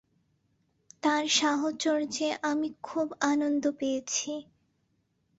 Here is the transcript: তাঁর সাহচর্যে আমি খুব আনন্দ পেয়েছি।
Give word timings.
তাঁর 1.03 1.23
সাহচর্যে 1.31 2.27
আমি 2.43 2.69
খুব 2.83 3.07
আনন্দ 3.23 3.63
পেয়েছি। 3.79 4.31